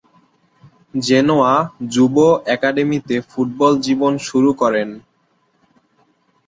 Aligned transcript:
Genoa 0.99 1.53
যুব 1.93 2.15
অ্যাকাডেমিতে 2.45 3.15
football 3.29 3.73
জীবন 3.85 4.13
শুরু 4.27 4.51
করেন। 4.61 4.89